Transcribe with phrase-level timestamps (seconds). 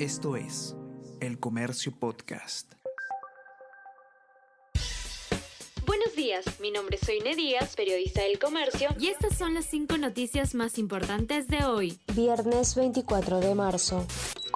[0.00, 0.74] Esto es
[1.20, 2.72] El Comercio Podcast.
[5.86, 9.96] Buenos días, mi nombre es Soine Díaz, periodista del Comercio, y estas son las cinco
[9.96, 12.00] noticias más importantes de hoy.
[12.12, 14.04] Viernes 24 de marzo.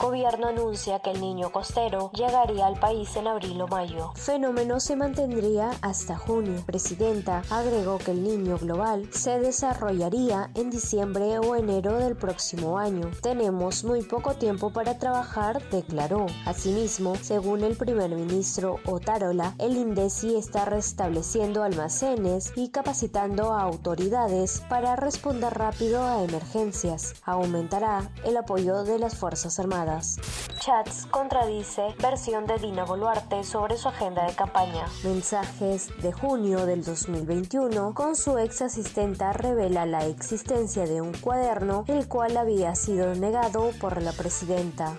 [0.01, 4.13] Gobierno anuncia que el niño costero llegaría al país en abril o mayo.
[4.15, 6.63] Fenómeno se mantendría hasta junio.
[6.65, 13.11] Presidenta agregó que el niño global se desarrollaría en diciembre o enero del próximo año.
[13.23, 16.27] Tenemos muy poco tiempo para trabajar, declaró.
[16.47, 24.63] Asimismo, según el primer ministro Otárola, el INDECI está restableciendo almacenes y capacitando a autoridades
[24.69, 27.15] para responder rápido a emergencias.
[27.25, 29.88] Aumentará el apoyo de las Fuerzas Armadas.
[29.89, 34.87] Chats contradice versión de Dina Boluarte sobre su agenda de campaña.
[35.03, 41.85] Mensajes de junio del 2021 con su ex asistenta revela la existencia de un cuaderno
[41.89, 44.99] el cual había sido negado por la presidenta.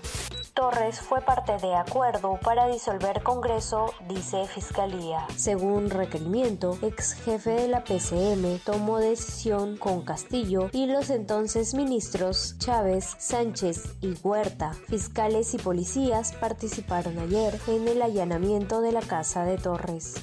[0.59, 5.25] Torres fue parte de acuerdo para disolver Congreso, dice Fiscalía.
[5.37, 12.57] Según requerimiento, ex jefe de la PCM tomó decisión con Castillo y los entonces ministros
[12.57, 14.73] Chávez, Sánchez y Huerta.
[14.89, 20.15] Fiscales y policías participaron ayer en el allanamiento de la casa de Torres.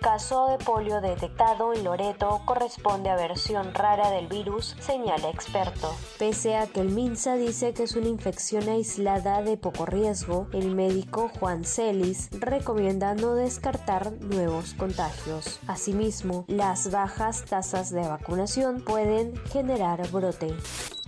[0.00, 5.94] Caso de polio detectado en Loreto corresponde a versión rara del virus, señala experto.
[6.18, 10.74] Pese a que el MINSA dice que es una infección aislada de poco riesgo, el
[10.74, 15.60] médico Juan Celis recomienda no descartar nuevos contagios.
[15.66, 20.56] Asimismo, las bajas tasas de vacunación pueden generar brote.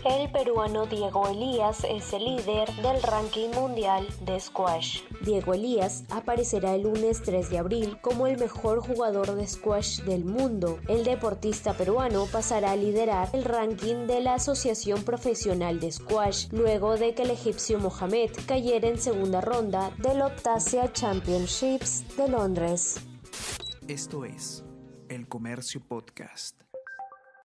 [0.04, 5.02] El peruano Diego Elías es el líder del ranking mundial de squash.
[5.24, 10.24] Diego Elías aparecerá el lunes 3 de abril como el mejor jugador de squash del
[10.24, 10.80] mundo.
[10.88, 16.96] El deportista peruano pasará a liderar el ranking de la Asociación Profesional de Squash luego
[16.96, 23.00] de que el egipcio Mohamed cayera en segunda ronda del Optasia Championships de Londres.
[23.86, 24.64] Esto es
[25.08, 26.71] El Comercio Podcast.